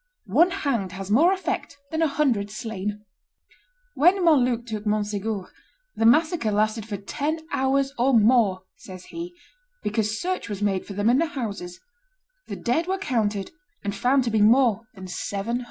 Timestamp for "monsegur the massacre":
4.83-6.49